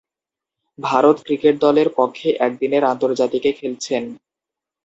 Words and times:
Bharat 0.79 1.17
cricket 1.25 1.55
দলের 1.65 1.89
পক্ষে 1.97 2.27
একদিনের 2.39 2.83
আন্তর্জাতিকে 2.91 3.49
খেলছেন। 3.59 4.03